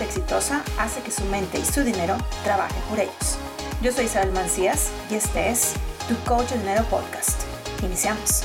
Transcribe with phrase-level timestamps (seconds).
[0.00, 3.38] gente exitosa hace que su mente y su dinero trabajen por ellos.
[3.82, 5.74] Yo soy Isabel Mancías y este es
[6.08, 7.42] Tu Coach de Dinero Podcast.
[7.82, 8.44] Iniciamos.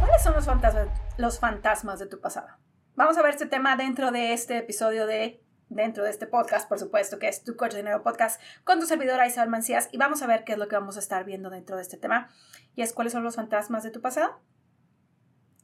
[0.00, 0.88] ¿Cuáles son los fantasmas,
[1.18, 2.48] los fantasmas de tu pasado?
[2.96, 6.78] Vamos a ver este tema dentro de este episodio de dentro de este podcast, por
[6.78, 10.20] supuesto, que es tu coach de dinero podcast con tu servidora Isabel Mancías y vamos
[10.22, 12.28] a ver qué es lo que vamos a estar viendo dentro de este tema
[12.74, 14.40] y es cuáles son los fantasmas de tu pasado,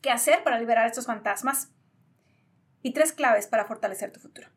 [0.01, 1.73] qué hacer para liberar estos fantasmas
[2.89, 4.49] y tres claves para fortalecer tu futuro.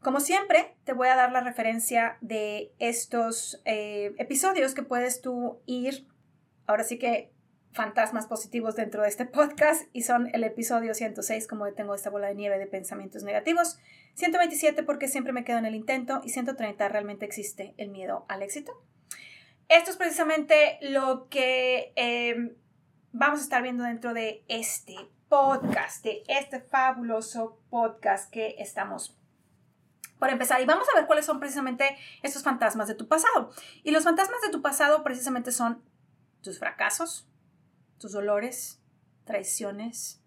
[0.00, 5.60] Como siempre, te voy a dar la referencia de estos eh, episodios que puedes tú
[5.66, 6.08] ir,
[6.66, 7.30] ahora sí que
[7.72, 12.28] fantasmas positivos dentro de este podcast y son el episodio 106, como tengo esta bola
[12.28, 13.78] de nieve de pensamientos negativos,
[14.14, 18.42] 127 porque siempre me quedo en el intento y 130 realmente existe el miedo al
[18.42, 18.72] éxito.
[19.68, 22.56] Esto es precisamente lo que em,
[23.12, 24.96] vamos a estar viendo dentro de este
[25.28, 29.18] podcast, de este fabuloso podcast que estamos
[30.18, 30.60] por empezar.
[30.60, 33.50] Y vamos a ver cuáles son precisamente estos fantasmas de tu pasado.
[33.82, 35.82] Y los fantasmas de tu pasado precisamente son
[36.42, 37.28] tus fracasos,
[37.98, 38.80] tus dolores,
[39.24, 40.22] traiciones,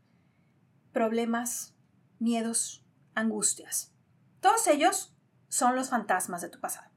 [0.93, 1.75] problemas,
[2.19, 3.93] miedos, angustias.
[4.39, 5.15] Todos ellos
[5.49, 6.89] son los fantasmas de tu pasado.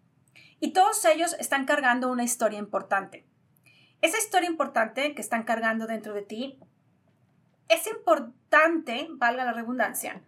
[0.61, 3.27] Y todos ellos están cargando una historia importante.
[4.00, 6.61] Esa historia importante que están cargando dentro de ti,
[7.69, 10.23] es importante, valga la redundancia,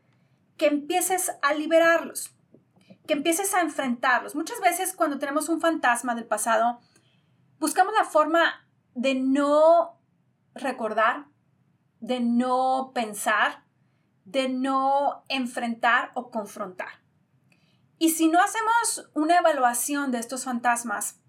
[0.56, 2.34] que empieces a liberarlos,
[3.06, 4.34] que empieces a enfrentarlos.
[4.34, 6.81] Muchas veces cuando tenemos un fantasma del pasado,
[7.59, 10.01] buscamos la forma de no
[10.55, 11.27] recordar,
[12.01, 13.64] de no pensar,
[14.25, 17.01] de no enfrentar o confrontar.
[17.98, 21.20] Y si no hacemos una evaluación de estos fantasmas,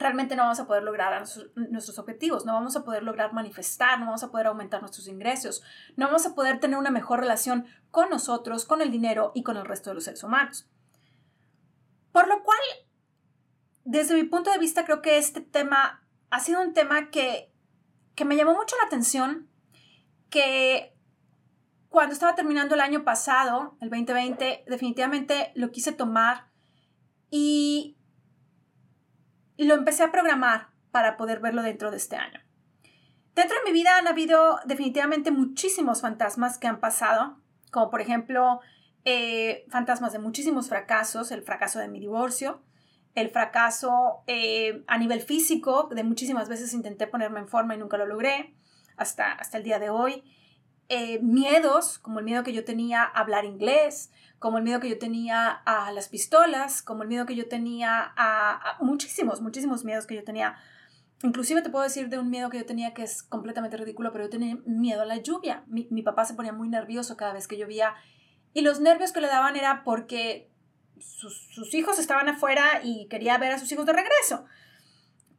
[0.00, 1.22] realmente no vamos a poder lograr
[1.54, 5.62] nuestros objetivos, no vamos a poder lograr manifestar, no vamos a poder aumentar nuestros ingresos,
[5.96, 9.56] no vamos a poder tener una mejor relación con nosotros, con el dinero y con
[9.56, 10.68] el resto de los seres humanos.
[12.10, 12.58] Por lo cual,
[13.84, 17.50] desde mi punto de vista, creo que este tema ha sido un tema que
[18.20, 19.48] que me llamó mucho la atención
[20.28, 20.94] que
[21.88, 26.50] cuando estaba terminando el año pasado, el 2020, definitivamente lo quise tomar
[27.30, 27.96] y
[29.64, 32.40] lo empecé a programar para poder verlo dentro de este año.
[33.34, 37.38] Dentro de mi vida han habido definitivamente muchísimos fantasmas que han pasado,
[37.70, 38.60] como por ejemplo
[39.04, 42.62] eh, fantasmas de muchísimos fracasos, el fracaso de mi divorcio,
[43.14, 47.96] el fracaso eh, a nivel físico, de muchísimas veces intenté ponerme en forma y nunca
[47.96, 48.54] lo logré,
[48.96, 50.24] hasta, hasta el día de hoy.
[50.92, 54.88] Eh, miedos, como el miedo que yo tenía a hablar inglés, como el miedo que
[54.88, 60.04] yo tenía a las pistolas, como el miedo que yo tenía a, muchísimos, muchísimos miedos
[60.04, 60.56] que yo tenía.
[61.22, 64.24] Inclusive te puedo decir de un miedo que yo tenía que es completamente ridículo, pero
[64.24, 65.62] yo tenía miedo a la lluvia.
[65.68, 67.94] Mi, papá se ponía muy nervioso cada vez que llovía
[68.52, 70.50] y los nervios que le daban era porque
[70.98, 74.44] sus, hijos estaban afuera y quería ver a sus hijos de regreso.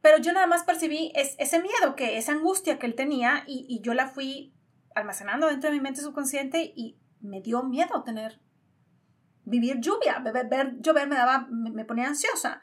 [0.00, 3.92] Pero yo nada más percibí ese miedo, que esa angustia que él tenía y, yo
[3.92, 4.54] la fui
[4.94, 8.40] almacenando dentro de mi mente subconsciente y me dio miedo tener,
[9.44, 12.62] vivir lluvia, ver, ver llover me daba, me, ponía ansiosa.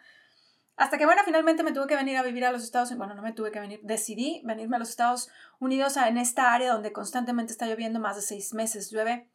[0.75, 3.07] Hasta que, bueno, finalmente me tuve que venir a vivir a los Estados Unidos.
[3.07, 5.29] Bueno, no me tuve que venir, decidí venirme a los Estados
[5.59, 9.29] Unidos en esta área donde constantemente está lloviendo, más de seis meses llueve.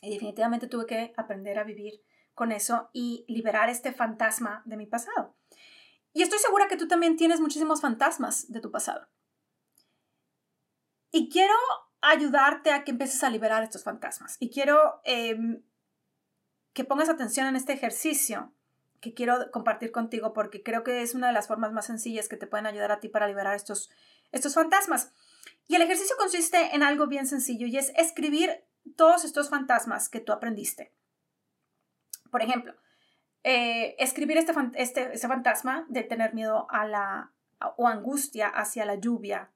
[0.00, 2.02] Y definitivamente tuve que aprender a vivir
[2.34, 5.36] con eso y liberar este fantasma de mi pasado.
[6.12, 9.08] Y estoy segura que tú también tienes muchísimos fantasmas de tu pasado.
[11.10, 11.54] Y quiero
[12.04, 14.36] ayudarte a que empieces a liberar estos fantasmas.
[14.38, 15.62] Y quiero em,
[16.72, 18.52] que pongas atención en este ejercicio
[19.00, 22.36] que quiero compartir contigo porque creo que es una de las formas más sencillas que
[22.36, 23.90] te pueden ayudar a ti para liberar estos,
[24.32, 25.12] estos fantasmas.
[25.66, 28.64] Y el ejercicio consiste en algo bien sencillo y es escribir
[28.96, 30.92] todos estos fantasmas que tú aprendiste.
[32.30, 32.74] Por ejemplo,
[33.44, 37.30] eh, escribir este, este, ese fantasma de tener miedo a la
[37.76, 39.50] o angustia hacia la lluvia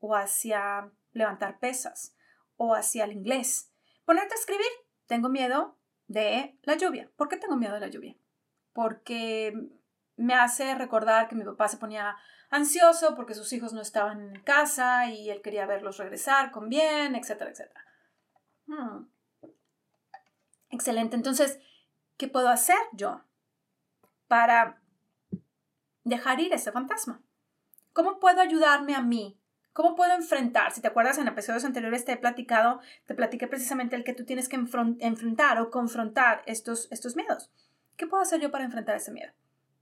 [0.00, 2.16] o hacia levantar pesas
[2.56, 3.72] o hacia el inglés.
[4.04, 4.66] Ponerte a escribir,
[5.06, 7.10] tengo miedo de la lluvia.
[7.16, 8.16] ¿Por qué tengo miedo de la lluvia?
[8.72, 9.54] Porque
[10.16, 12.16] me hace recordar que mi papá se ponía
[12.50, 17.14] ansioso porque sus hijos no estaban en casa y él quería verlos regresar con bien,
[17.14, 17.84] etcétera, etcétera.
[18.66, 19.06] Hmm.
[20.70, 21.16] Excelente.
[21.16, 21.58] Entonces,
[22.22, 23.24] ¿Qué puedo hacer yo
[24.28, 24.80] para
[26.04, 27.20] dejar ir ese fantasma?
[27.92, 29.41] ¿Cómo puedo ayudarme a mí?
[29.72, 30.72] ¿Cómo puedo enfrentar?
[30.72, 34.24] Si te acuerdas, en episodios anteriores te he platicado, te platiqué precisamente el que tú
[34.24, 37.50] tienes que enfrentar o confrontar estos, estos miedos.
[37.96, 39.32] ¿Qué puedo hacer yo para enfrentar ese miedo?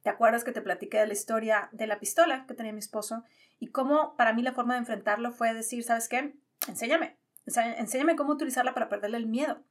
[0.02, 3.24] ¿Te acuerdas que te platiqué de la historia de la pistola que tenía mi esposo?
[3.58, 6.34] Y cómo para mí la forma de enfrentarlo fue decir, ¿sabes qué?
[6.68, 9.62] Enséñame, enséñame cómo utilizarla para perderle el miedo.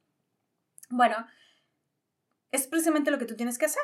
[0.90, 1.26] Bueno,
[2.52, 3.82] es precisamente lo que tú tienes que hacer.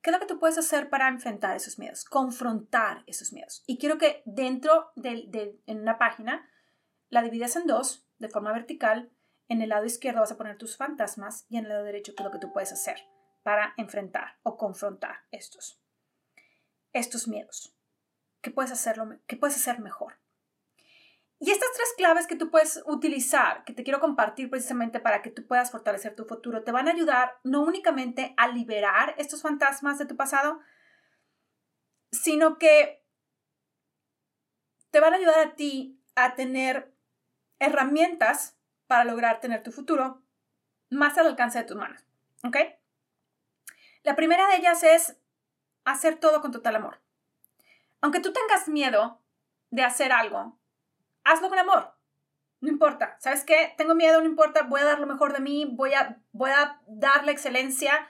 [0.00, 2.04] ¿Qué es lo que tú puedes hacer para enfrentar esos miedos?
[2.04, 3.64] Confrontar esos miedos.
[3.66, 6.48] Y quiero que dentro de, en una página
[7.08, 9.10] la dividas en dos, de forma vertical.
[9.48, 12.22] En el lado izquierdo vas a poner tus fantasmas y en el lado derecho qué
[12.22, 12.98] es lo que tú puedes hacer
[13.42, 15.80] para enfrentar o confrontar estos,
[16.92, 17.74] estos miedos.
[18.40, 20.20] ¿Qué puedes, hacerlo, ¿Qué puedes hacer mejor?
[21.40, 25.30] Y estas tres claves que tú puedes utilizar, que te quiero compartir precisamente para que
[25.30, 29.98] tú puedas fortalecer tu futuro, te van a ayudar no únicamente a liberar estos fantasmas
[29.98, 30.60] de tu pasado,
[32.10, 33.04] sino que
[34.90, 36.92] te van a ayudar a ti a tener
[37.60, 38.56] herramientas
[38.88, 40.22] para lograr tener tu futuro
[40.90, 42.02] más al alcance de tus manos.
[42.44, 42.56] ¿Ok?
[44.02, 45.16] La primera de ellas es
[45.84, 47.00] hacer todo con total amor.
[48.00, 49.20] Aunque tú tengas miedo
[49.70, 50.57] de hacer algo,
[51.32, 51.94] hazlo con amor.
[52.60, 53.16] No importa.
[53.20, 53.74] ¿Sabes qué?
[53.76, 54.62] Tengo miedo, no importa.
[54.62, 55.64] Voy a dar lo mejor de mí.
[55.64, 58.08] Voy a, voy a dar la excelencia,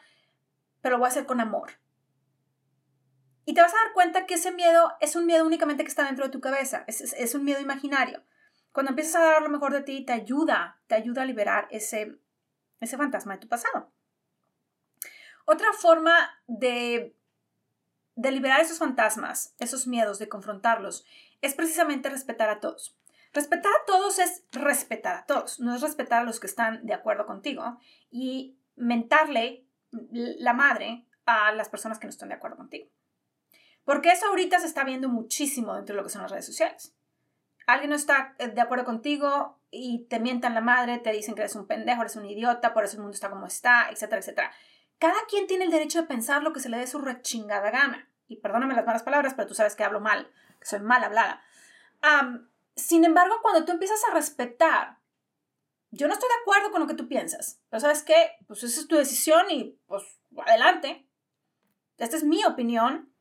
[0.81, 1.73] pero lo voy a hacer con amor.
[3.45, 6.05] Y te vas a dar cuenta que ese miedo es un miedo únicamente que está
[6.05, 6.85] dentro de tu cabeza.
[6.87, 8.23] Es, es, un miedo imaginario.
[8.73, 12.19] Cuando empiezas a dar lo mejor de ti, te ayuda, te ayuda a liberar ese,
[12.81, 13.91] ese fantasma de tu pasado.
[15.47, 16.13] Otra forma
[16.47, 17.17] de,
[18.17, 21.07] de liberar esos fantasmas, esos miedos, de confrontarlos,
[21.41, 22.99] es precisamente respetar a todos.
[23.33, 26.95] Respetar a todos es respetar a todos, no es respetar a los que están de
[26.95, 27.79] acuerdo contigo
[28.11, 32.89] y mentarle la madre a las personas que no están de acuerdo contigo.
[33.85, 36.95] Porque eso ahorita se está viendo muchísimo dentro de lo que son las redes sociales.
[37.67, 41.43] Alguien no está eh, de acuerdo contigo y te mientan la madre, te dicen que
[41.43, 44.53] eres un pendejo, eres un idiota, por eso el mundo está como está, etcétera, etcétera.
[44.99, 48.09] Cada quien tiene el derecho de pensar lo que se le dé su rechingada gana.
[48.27, 51.43] Y perdóname las malas palabras, pero tú sabes que hablo mal, que soy mal hablada.
[52.79, 55.01] Sin embargo, cuando tú empiezas a respetar,
[55.91, 58.81] yo no estoy de acuerdo con lo que tú piensas, pero sabes qué, pues esa
[58.81, 60.05] es tu decisión y pues
[60.37, 61.09] adelante.
[61.97, 63.13] Esta es mi opinión.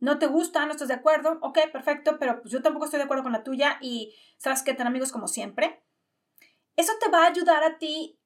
[0.00, 3.04] No te gusta, no estás de acuerdo, ok, perfecto, pero pues yo tampoco estoy de
[3.04, 5.84] acuerdo con la tuya y sabes que ten amigos como siempre.
[6.76, 8.18] Eso te va a ayudar a ti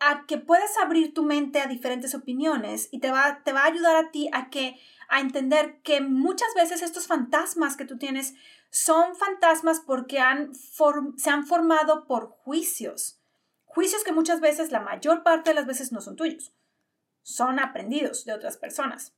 [0.00, 3.66] a que puedas abrir tu mente a diferentes opiniones y te va, te va a
[3.66, 4.78] ayudar a ti a que
[5.08, 8.34] a entender que muchas veces estos fantasmas que tú tienes
[8.70, 13.18] son fantasmas porque han se han formado por juicios.
[13.64, 16.52] Juicios que muchas veces, la mayor parte de las veces, no son tuyos.
[17.22, 19.14] Son aprendidos de otras personas.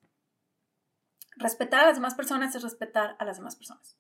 [1.37, 3.97] Respetar a las demás personas es respetar a las demás personas.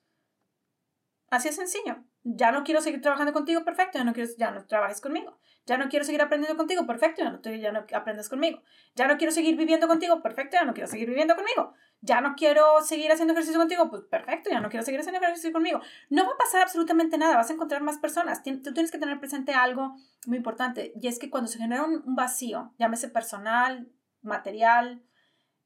[1.30, 2.04] Así es sencillo.
[2.22, 5.38] Ya no quiero seguir trabajando contigo, perfecto, ya no, quiero, ya no trabajes conmigo.
[5.66, 8.62] Ya no quiero seguir aprendiendo contigo, perfecto, ya no, ya no aprendas conmigo.
[8.94, 11.72] Ya no quiero seguir viviendo contigo, perfecto, ya no quiero seguir viviendo conmigo.
[12.02, 15.52] Ya no quiero seguir haciendo ejercicio contigo, pues perfecto, ya no quiero seguir haciendo ejercicio
[15.52, 15.80] conmigo.
[16.08, 18.42] No va a pasar absolutamente nada, vas a encontrar más personas.
[18.42, 19.94] Tú tienes que tener presente algo
[20.26, 23.88] muy importante y es que cuando se genera un vacío, llámese personal,
[24.22, 25.02] material,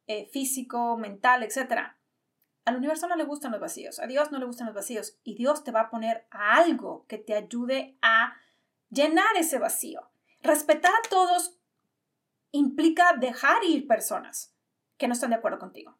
[0.06, 1.96] eh, físico, mental, etcétera,
[2.64, 5.34] al universo no le gustan los vacíos, a Dios no le gustan los vacíos y
[5.34, 8.34] Dios te va a poner algo que te ayude a
[8.90, 10.10] llenar ese vacío.
[10.40, 11.58] Respetar a todos
[12.52, 14.54] implica dejar ir personas
[14.96, 15.98] que no están de acuerdo contigo.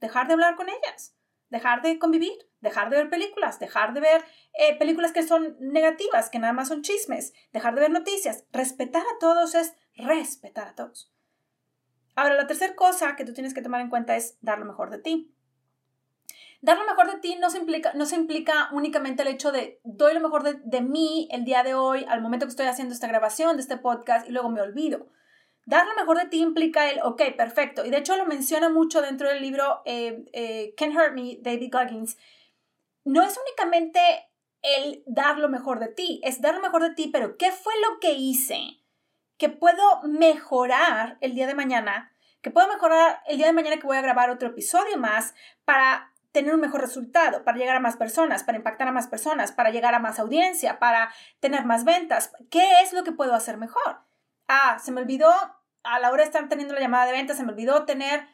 [0.00, 1.16] Dejar de hablar con ellas,
[1.50, 6.30] dejar de convivir, dejar de ver películas, dejar de ver eh, películas que son negativas,
[6.30, 8.46] que nada más son chismes, dejar de ver noticias.
[8.52, 11.12] Respetar a todos es respetar a todos.
[12.14, 14.90] Ahora, la tercera cosa que tú tienes que tomar en cuenta es dar lo mejor
[14.90, 15.34] de ti.
[16.62, 19.80] Dar lo mejor de ti no se implica, no se implica únicamente el hecho de
[19.82, 23.08] doy lo mejor de, mí el día de hoy, al momento que estoy haciendo esta
[23.08, 25.06] grabación de este podcast y luego me olvido.
[25.64, 27.86] Dar lo mejor de ti implica el, ok, perfecto.
[27.86, 31.70] Y de hecho lo menciona mucho dentro del libro eh, eh, Can't Hurt Me, David
[31.72, 32.18] Goggins.
[33.04, 34.00] No es únicamente
[34.60, 37.72] el dar lo mejor de ti, es dar lo mejor de ti, pero ¿qué fue
[37.88, 38.60] lo que hice
[39.38, 42.14] que puedo mejorar el día de mañana?
[42.42, 46.09] Que puedo mejorar el día de mañana que voy a grabar otro episodio más para
[46.32, 49.70] tener un mejor resultado, para llegar a más personas, para impactar a más personas, para
[49.70, 52.32] llegar a más audiencia, para tener más ventas.
[52.50, 54.00] ¿Qué es lo que puedo hacer mejor?
[54.48, 55.32] Ah, se me olvidó,
[55.82, 58.28] a la hora de estar teniendo la llamada de ventas, se me olvidó tener,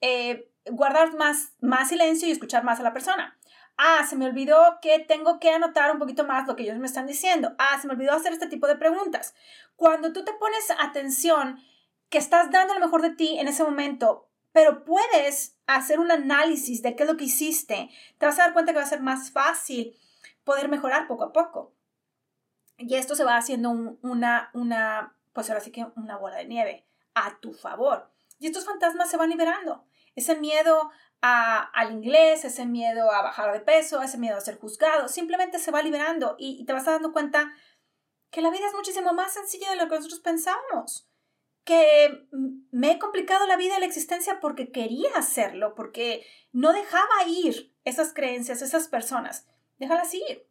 [0.00, 3.38] eh, guardar más, más silencio y escuchar más a la persona.
[3.76, 6.86] Ah, se me olvidó que tengo que anotar un poquito más lo que ellos me
[6.86, 7.54] están diciendo.
[7.58, 9.34] Ah, se me olvidó hacer este tipo de preguntas.
[9.76, 11.58] Cuando tú te pones atención,
[12.08, 16.82] que estás dando lo mejor de ti en ese momento, pero puedes hacer un análisis
[16.82, 19.00] de qué es lo que hiciste, te vas a dar cuenta que va a ser
[19.00, 19.96] más fácil
[20.44, 21.74] poder mejorar poco a poco.
[22.78, 23.70] Y esto se va haciendo
[24.02, 28.10] una, una, pues ahora sí que una bola de nieve a tu favor.
[28.38, 29.84] Y estos fantasmas se van liberando.
[30.14, 30.90] Ese miedo
[31.20, 35.70] al inglés, ese miedo a bajar de peso, ese miedo a ser juzgado, simplemente se
[35.70, 37.54] va liberando y, y te vas dando cuenta
[38.30, 41.08] que la vida es muchísimo más sencilla de lo que nosotros pensábamos.
[41.64, 42.26] Que
[42.70, 47.72] me he complicado la vida y la existencia porque quería hacerlo, porque no dejaba ir
[47.84, 49.46] esas creencias, esas personas.
[49.78, 50.46] Déjalas ir.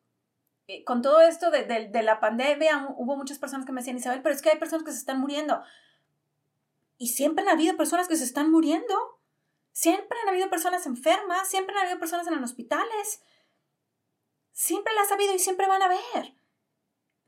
[0.67, 4.21] Eh, con todo esto de, de la pandemia, hubo muchas personas que me decían, Isabel,
[4.21, 5.61] pero es que hay personas que se están muriendo.
[6.97, 9.19] Y siempre han habido personas que se están muriendo.
[9.71, 13.23] Siempre han habido personas enfermas, siempre han habido personas en los hospitales.
[14.51, 16.35] Siempre las ha habido y siempre van a haber.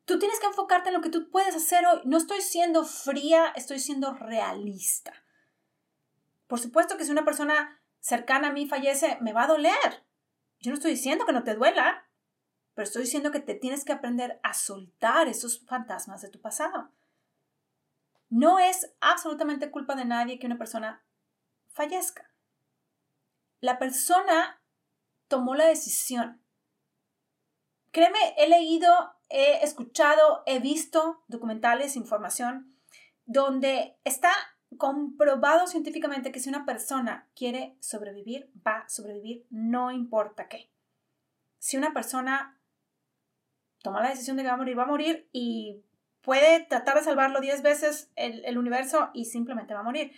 [0.05, 2.01] Tú tienes que enfocarte en lo que tú puedes hacer hoy.
[2.03, 5.13] No estoy siendo fría, estoy siendo realista.
[6.47, 10.05] Por supuesto que si una persona cercana a mí fallece, me va a doler.
[10.59, 12.09] Yo no estoy diciendo que no te duela,
[12.73, 16.91] pero estoy diciendo que te tienes que aprender a soltar esos fantasmas de tu pasado.
[18.29, 21.05] No es absolutamente culpa de nadie que una persona
[21.67, 22.29] fallezca.
[23.61, 24.61] La persona
[25.27, 26.43] tomó la decisión.
[27.91, 28.91] Créeme, he leído
[29.33, 32.77] he escuchado, he visto documentales, información,
[33.25, 34.31] donde está
[34.77, 40.71] comprobado científicamente que si una persona quiere sobrevivir, va a sobrevivir, no importa qué.
[41.57, 42.61] Si una persona
[43.81, 45.83] toma la decisión de que va a morir, va a morir y
[46.21, 50.13] puede tratar de salvarlo 10 veces el, universo y simplemente va a morir.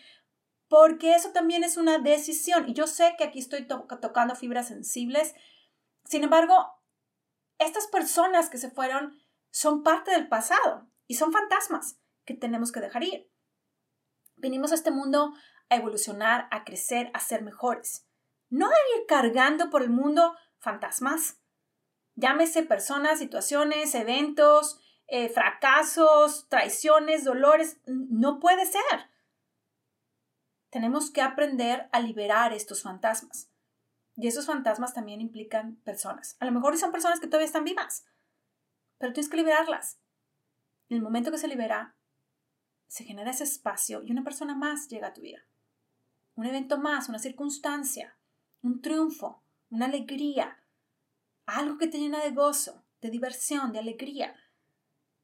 [0.68, 2.68] Porque eso también es una decisión.
[2.68, 5.36] Y yo sé que aquí estoy tocando fibras sensibles.
[6.04, 6.75] Sin embargo,
[7.60, 9.20] estas personas que se fueron
[9.52, 13.32] son parte del pasado y son fantasmas que tenemos que dejar ir.
[14.36, 15.34] Vinimos a este mundo
[15.70, 18.08] a evolucionar, a crecer, a ser mejores.
[18.50, 21.42] No a ir cargando por el mundo fantasmas.
[22.16, 27.80] Llámese personas, situaciones, eventos, eh, fracasos, traiciones, dolores.
[27.86, 29.10] No puede ser.
[30.70, 33.50] Tenemos que aprender a liberar estos fantasmas.
[34.18, 36.38] Y esos fantasmas también implican personas.
[36.40, 38.06] A lo mejor son personas que todavía están vivas,
[38.98, 40.00] pero tienes que liberarlas.
[40.90, 41.96] En el momento que se libera,
[42.88, 45.44] se genera ese espacio y una persona más llega a tu vida.
[46.36, 48.18] Un evento más, una circunstancia,
[48.62, 50.60] un triunfo, una alegría,
[51.46, 54.36] algo que te llena de gozo, de diversión, de alegría.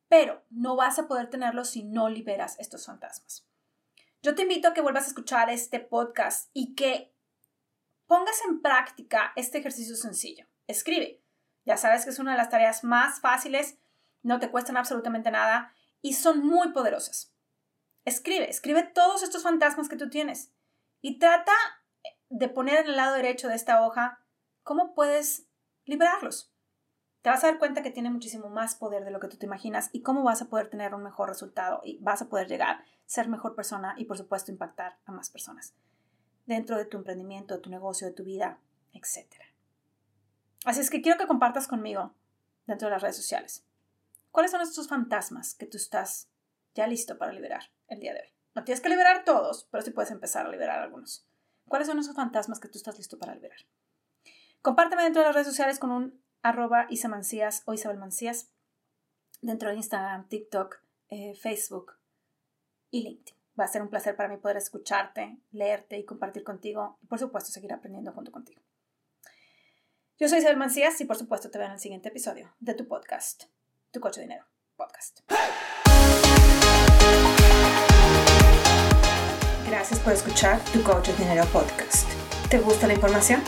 [0.07, 3.45] Pero no vas a poder tenerlo si no liberas estos fantasmas.
[4.21, 7.13] Yo te invito a que vuelvas a escuchar este podcast y que
[8.11, 10.45] pongas en práctica este ejercicio sencillo.
[10.67, 11.23] Escribe.
[11.63, 13.79] Ya sabes que es una de las tareas más fáciles,
[14.21, 17.33] no te cuestan absolutamente nada y son muy poderosas.
[18.03, 20.51] Escribe, escribe todos estos fantasmas que tú tienes
[20.99, 21.53] y trata
[22.27, 24.19] de poner en el lado derecho de esta hoja
[24.61, 25.47] cómo puedes
[25.85, 26.53] liberarlos.
[27.21, 29.45] Te vas a dar cuenta que tiene muchísimo más poder de lo que tú te
[29.45, 32.83] imaginas y cómo vas a poder tener un mejor resultado y vas a poder llegar,
[33.05, 35.77] ser mejor persona y por supuesto impactar a más personas
[36.45, 38.60] dentro de tu emprendimiento, de tu negocio, de tu vida,
[38.93, 39.27] etc.
[40.65, 42.13] Así es que quiero que compartas conmigo
[42.67, 43.65] dentro de las redes sociales.
[44.31, 46.29] ¿Cuáles son estos fantasmas que tú estás
[46.74, 48.33] ya listo para liberar el día de hoy?
[48.55, 51.25] No tienes que liberar todos, pero sí puedes empezar a liberar algunos.
[51.67, 53.60] ¿Cuáles son esos fantasmas que tú estás listo para liberar?
[54.62, 58.00] Compárteme dentro de las redes sociales con un arroba isamancías o Isabel
[59.41, 61.93] dentro de Instagram, TikTok, eh, Facebook
[62.91, 63.40] y LinkedIn.
[63.60, 67.20] Va a ser un placer para mí poder escucharte, leerte y compartir contigo y por
[67.20, 68.62] supuesto seguir aprendiendo junto contigo.
[70.17, 72.88] Yo soy Isabel Mancías y por supuesto te veo en el siguiente episodio de tu
[72.88, 73.46] podcast,
[73.91, 75.22] Tu Coche Dinero Podcast.
[79.67, 82.08] Gracias por escuchar Tu Coche Dinero Podcast.
[82.50, 83.41] ¿Te gusta la información?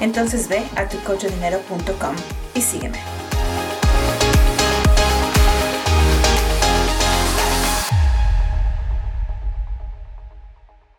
[0.00, 2.16] Entonces ve a tucochodinero.com
[2.54, 2.98] y sígueme.